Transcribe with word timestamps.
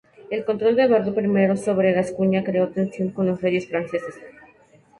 El 0.31 0.45
control 0.45 0.75
de 0.75 0.85
Eduardo 0.85 1.11
I 1.13 1.57
sobre 1.59 1.93
Gascuña 1.93 2.43
creó 2.43 2.69
tensión 2.69 3.11
con 3.11 3.27
los 3.27 3.39
reyes 3.39 3.67
franceses. 3.69 4.15